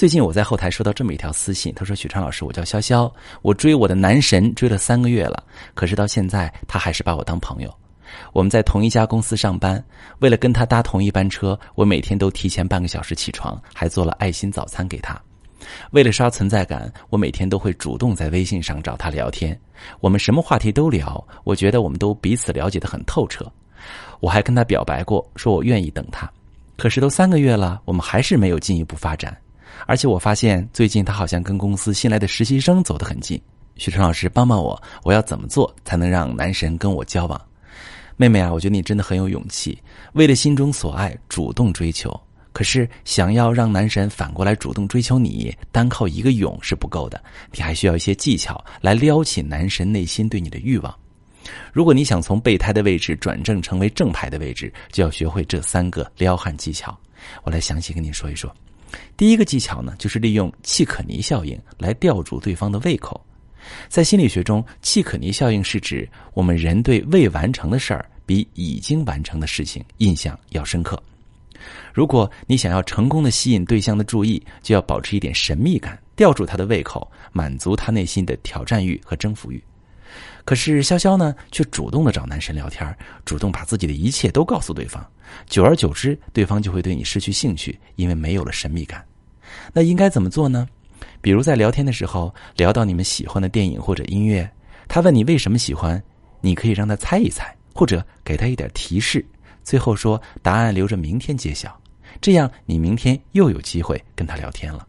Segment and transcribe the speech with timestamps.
[0.00, 3.12] 最近我在后台收到这么一条私信，他说：“许川老师，我叫潇潇，
[3.42, 7.70] 我追我的男神追了三个月了，可是到现在他还是把我当朋友。
[8.32, 9.84] 我们在同一家公司上班，
[10.20, 15.20] 为了跟他搭同一班车，我每天都提前半个小时起床，还做了爱心早餐给他。
[15.90, 19.54] 为了刷存在感，我每天都会主动在微信上找他聊天，
[20.00, 23.44] 我们什么话题都聊，我觉得我们都彼此了解的很透彻。
[24.20, 26.26] 我还跟他表白过，说我愿意等他。
[26.78, 29.36] 可是都三个月了，我们还是没有进一步发展。”
[29.86, 33.40] 而且我发现最近他好像跟公司新来的实习生走得很近。
[33.76, 37.40] 许成老师，帮帮我，我要怎么做才能让男神跟我交往？
[38.16, 39.78] 妹妹啊，我觉得你真的很有勇气，
[40.12, 42.18] 为了心中所爱主动追求。
[42.52, 50.94] 可是想要让男神反过来主动追求你，单靠一个勇是不够的，你还需要一些技巧来撩起男神内心对你的欲望。
[51.72, 56.94] 如果你想从备胎的位置转正成为正牌的位置，就要学会这三个撩汉技巧。
[57.44, 58.54] 我来详细跟你说一说。
[59.16, 63.20] 第一个技巧呢，就是利用契可尼效应来吊住对方的胃口。
[63.88, 71.00] 在心理学中，契可尼效应是指我们人对未完成的事儿比已经完成的事情印象要深刻。
[71.92, 79.62] 如果你想要成功的吸引对象的注意，就要保持一点神秘感，吊住他的胃口，满足他内心的挑战欲和征服欲。
[80.44, 85.04] 可是潇潇呢，却主动的找男神聊天，主动把自己的一切都告诉对方。
[85.46, 89.04] 久而久之，对方就会对你失去兴趣，因为没有了神秘感。
[89.72, 90.66] 那应该怎么做呢？
[91.20, 94.50] 比如在聊天的时候，聊到你们喜欢的电影或者音乐，
[94.88, 96.02] 他问你为什么喜欢，
[96.40, 99.24] 你可以让他猜一猜，或者给他一点提示，
[99.62, 101.78] 最后说答案留着明天揭晓。
[102.20, 104.86] 这样你明天又有机会跟他聊天了。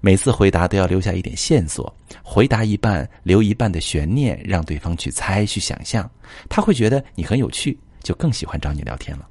[0.00, 6.10] 每次回答都要留下一点线索，回答一半留一半的悬念，让对方去猜去想象，
[6.48, 9.28] 他会觉得你很有趣，就更喜欢找你聊天了。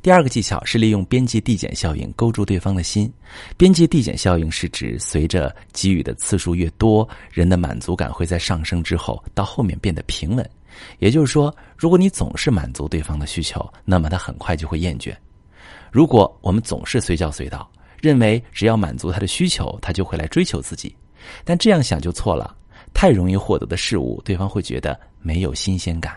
[0.00, 3.12] 第二个技巧是利用边际递减效应勾住对方的心。
[3.56, 10.48] 边际递减效应是指随着给予的次数越多，人的满足感会在上升之后到后面变得平稳。
[10.98, 15.14] 也就是说，如果你总是满足对方的需求，那么他很快就会厌倦。
[15.90, 17.68] 如果我们总是随叫随到。
[18.06, 20.94] 认为只要满足他的需求，他就会来追求自己，
[21.44, 22.56] 但这样想就错了。
[22.94, 26.16] 太容易获得的事物，对方会觉得没有新鲜感。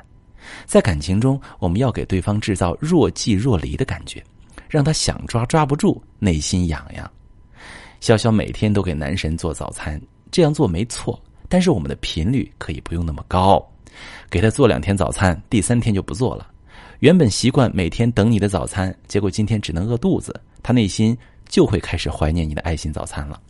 [0.66, 4.23] 在感情中，我们要给对方制造若即若离的感觉，
[4.69, 7.11] 让他想抓抓不住，内心痒痒。
[8.00, 10.00] 潇潇每天都给男神做早餐，
[10.31, 11.19] 这样做没错，
[11.50, 13.61] 但是我们的频率可以不用那么高。
[14.29, 16.47] 给他做两天早餐，第三天就不做了。
[17.00, 21.17] 原本习惯每天等你的早餐，结果今天只能饿肚子，他内心。
[21.50, 23.42] 就会开始怀念你的爱心早餐了。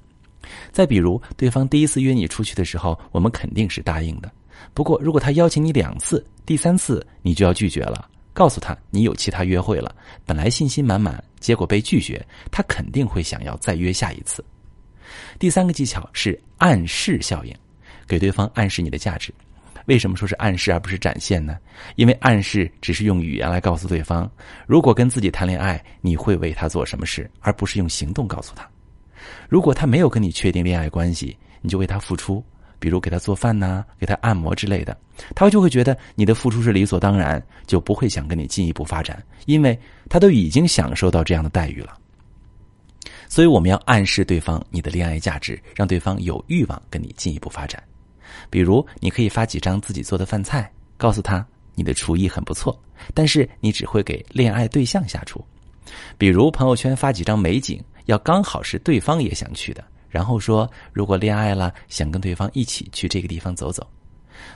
[0.72, 4.32] 再比如，对方第一次约你出去的时候，我们肯定是答应的。
[4.74, 9.94] 不过，如果他邀请你两次，第三次你就要拒绝了，告诉他你有其他约会了。
[10.26, 14.44] 本来信心满满，结果被拒绝，他肯定会想要再约下一次。
[15.38, 17.56] 第三个技巧是暗示效应，
[18.08, 19.34] 给对方暗示你的价值。
[19.86, 21.58] 为什么说是暗示而不是展现呢？
[21.96, 24.30] 因为暗示只是用语言来告诉对方，
[24.68, 28.68] 如果跟自己谈恋爱，你会为他做什么事，而不是用行动告诉他。
[29.48, 32.44] 如果他没有跟你确定恋爱关系，你就为他付出，
[32.80, 34.96] 比如给他做饭呐，给他按摩之类的，
[35.36, 41.98] 他就会觉得你的付出是理所当然，就不会想跟你进一步发展，因为他都已经享受到这样的待遇了。
[43.28, 47.82] 所以我们要暗示对方你的恋爱价值，让对方有欲望跟你进一步发展。
[48.50, 51.46] 比如，你可以发几张自己做的饭菜，告诉他
[51.76, 52.78] 你的厨艺很不错，
[53.14, 55.44] 但是你只会给恋爱对象下厨。
[56.18, 63.86] 比如，朋友圈发几张美景，要刚好是对方也想去的，然后说如果恋爱了，想跟对方一起去这个地方走走。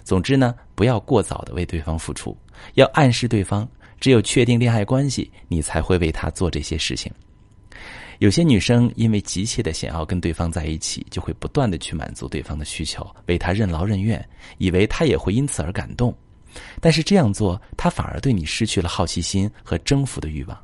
[0.03, 2.37] 总之呢，不要过早的为对方付出，
[2.75, 3.67] 要暗示对方，
[3.99, 7.11] 只有确定恋爱关系，你才会为他做这些事情。
[8.19, 14.23] 有些女生因为急切的想要跟对方在一起，就会不断的去满足对方的需求，为他任劳任怨，
[14.57, 16.15] 以为他也会因此而感动。
[16.79, 20.57] 但是这样做，他反而对你失去了好奇心和征服的欲望。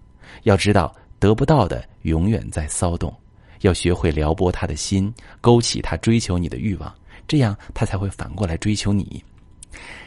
[0.44, 3.14] 要知道，得不到的永远在骚动，
[3.62, 5.12] 要学会撩拨他的心，
[5.42, 6.94] 勾起他追求你的欲望，
[7.28, 9.24] 这样他才会反过来追求你。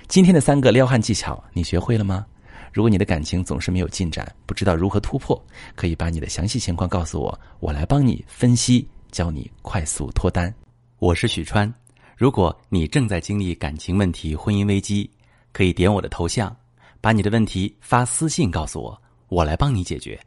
[0.07, 2.25] 今天的三个撩汉技巧，你学会了吗？
[2.73, 5.41] 如果你的感情总是没有进展，不知道如何突破，
[5.75, 10.53] 可以把你的详细情况告诉我，我来帮你分析，教你快速脱单。
[10.99, 11.73] 我是许川。
[12.17, 15.11] 如果你正在经历感情问题、婚姻危机，
[15.53, 16.55] 可以点我的头像，
[17.01, 20.19] 把你的问题发私信告诉我，我来帮你解决。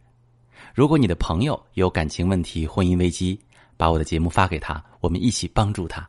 [0.74, 3.40] 如果你的朋友有感情问题、婚姻危机，
[3.76, 6.08] 把我的节目发给他，我们一起帮助他。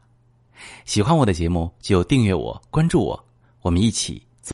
[0.84, 3.24] 喜欢我的节目就订阅我、关注我，
[3.62, 4.22] 我们一起。